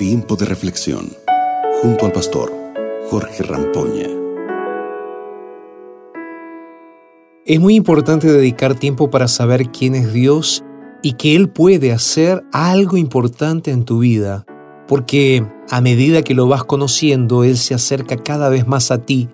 [0.00, 1.10] Tiempo de reflexión
[1.82, 2.50] junto al pastor
[3.10, 4.08] Jorge Rampoña.
[7.44, 10.64] Es muy importante dedicar tiempo para saber quién es Dios
[11.02, 14.46] y que Él puede hacer algo importante en tu vida,
[14.88, 19.28] porque a medida que lo vas conociendo, Él se acerca cada vez más a ti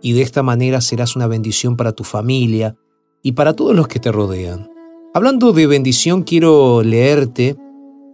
[0.00, 2.74] y de esta manera serás una bendición para tu familia
[3.20, 4.70] y para todos los que te rodean.
[5.12, 7.58] Hablando de bendición, quiero leerte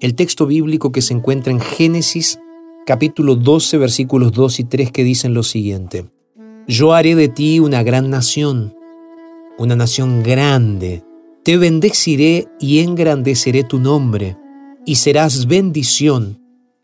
[0.02, 2.40] el texto bíblico que se encuentra en Génesis
[2.84, 6.06] capítulo 12 versículos 2 y 3 que dicen lo siguiente.
[6.66, 8.74] Yo haré de ti una gran nación,
[9.58, 11.04] una nación grande.
[11.44, 14.36] Te bendeciré y engrandeceré tu nombre,
[14.84, 16.40] y serás bendición.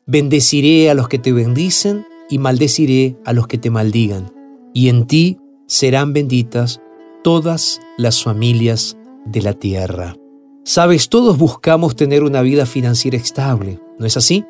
[0.06, 4.32] Bendeciré a los que te bendicen y maldeciré a los que te maldigan.
[4.72, 6.80] Y en ti serán benditas
[7.24, 8.96] todas las familias
[9.26, 10.14] de la tierra.
[10.68, 14.44] Sabes, todos buscamos tener una vida financiera estable, ¿no es así?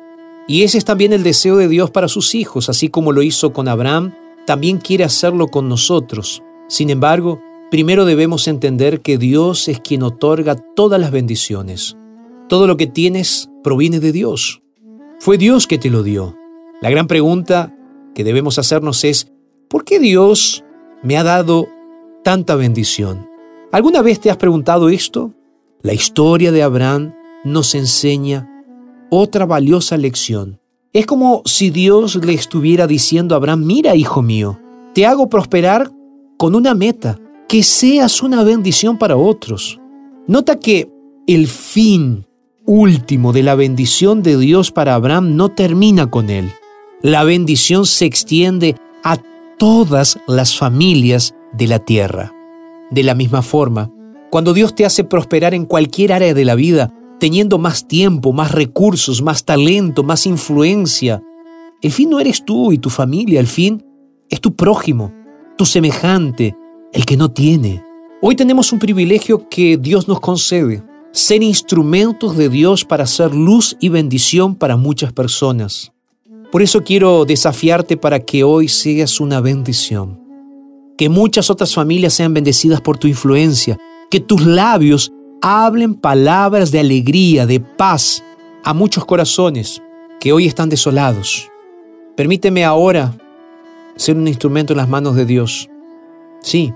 [0.49, 3.53] Y ese es también el deseo de Dios para sus hijos, así como lo hizo
[3.53, 4.13] con Abraham,
[4.45, 6.43] también quiere hacerlo con nosotros.
[6.67, 7.39] Sin embargo,
[7.71, 11.95] primero debemos entender que Dios es quien otorga todas las bendiciones.
[12.49, 14.61] Todo lo que tienes proviene de Dios.
[15.21, 16.35] Fue Dios que te lo dio.
[16.81, 17.73] La gran pregunta
[18.13, 19.31] que debemos hacernos es,
[19.69, 20.65] ¿por qué Dios
[21.01, 21.69] me ha dado
[22.25, 23.29] tanta bendición?
[23.71, 25.33] ¿Alguna vez te has preguntado esto?
[25.81, 27.13] La historia de Abraham
[27.45, 28.49] nos enseña
[29.09, 30.59] otra valiosa lección.
[30.91, 34.59] Es como si Dios le estuviera diciendo a Abraham, mira hijo mío,
[34.93, 35.89] te hago prosperar
[36.37, 39.79] con una meta, que seas una bendición para otros.
[40.27, 40.91] Nota que
[41.27, 42.25] el fin
[42.65, 46.51] último de la bendición de Dios para Abraham no termina con él.
[47.01, 49.17] La bendición se extiende a
[49.57, 52.33] todas las familias de la tierra.
[52.91, 53.89] De la misma forma,
[54.29, 58.51] cuando Dios te hace prosperar en cualquier área de la vida, teniendo más tiempo, más
[58.51, 61.23] recursos, más talento, más influencia,
[61.81, 63.83] el fin no eres tú y tu familia, el fin
[64.29, 65.13] es tu prójimo,
[65.57, 66.55] tu semejante,
[66.93, 67.83] el que no tiene.
[68.21, 73.77] Hoy tenemos un privilegio que Dios nos concede, ser instrumentos de Dios para hacer luz
[73.79, 75.91] y bendición para muchas personas.
[76.51, 80.19] Por eso quiero desafiarte para que hoy seas una bendición.
[80.97, 83.77] Que muchas otras familias sean bendecidas por tu influencia,
[84.09, 85.11] que tus labios
[85.41, 88.23] hablen palabras de alegría, de paz
[88.63, 89.81] a muchos corazones
[90.19, 91.49] que hoy están desolados.
[92.15, 93.15] Permíteme ahora
[93.95, 95.69] ser un instrumento en las manos de Dios.
[96.41, 96.73] Sí,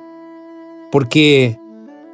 [0.92, 1.60] porque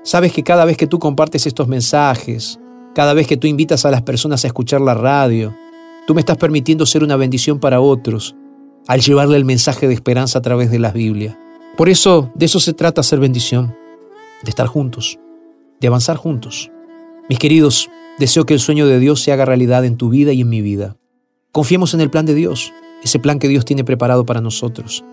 [0.03, 2.59] sabes que cada vez que tú compartes estos mensajes,
[2.95, 5.53] cada vez que tú invitas a las personas a escuchar la radio,
[6.07, 8.35] tú me estás permitiendo ser una bendición para otros
[8.87, 11.37] al llevarle el mensaje de esperanza a través de la Biblia.
[11.77, 13.78] Por eso, de eso se trata ser bendición
[14.43, 15.19] de estar juntos,
[15.79, 16.71] de avanzar juntos.
[17.29, 20.41] Mis queridos, deseo que el sueño de Dios se haga realidad en tu vida y
[20.41, 20.97] en mi vida.
[21.51, 22.73] Confiemos en el plan de Dios,
[23.03, 25.03] ese plan que Dios tiene preparado para nosotros,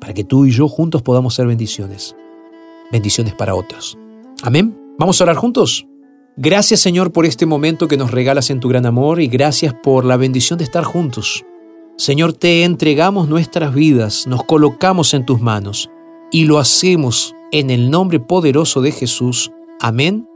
[0.00, 2.14] para que tú y yo juntos podamos ser bendiciones,
[2.92, 3.98] bendiciones para otros.
[4.42, 4.78] Amén.
[4.98, 5.86] Vamos a orar juntos.
[6.38, 10.04] Gracias Señor por este momento que nos regalas en tu gran amor y gracias por
[10.04, 11.44] la bendición de estar juntos.
[11.96, 15.90] Señor, te entregamos nuestras vidas, nos colocamos en tus manos
[16.30, 19.50] y lo hacemos en el nombre poderoso de Jesús.
[19.80, 20.28] Amén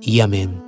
[0.00, 0.62] y amén.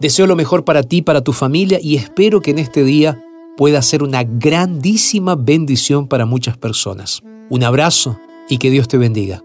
[0.00, 3.22] Deseo lo mejor para ti, para tu familia y espero que en este día
[3.56, 7.22] pueda ser una grandísima bendición para muchas personas.
[7.48, 9.42] Un abrazo y que Dios te bendiga.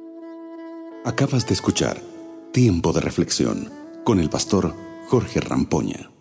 [1.06, 2.02] Acabas de escuchar
[2.52, 3.70] Tiempo de Reflexión
[4.04, 4.74] con el pastor
[5.08, 6.12] Jorge Rampoña.